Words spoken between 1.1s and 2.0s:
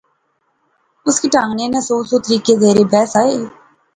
کی ٹہنگے نے سو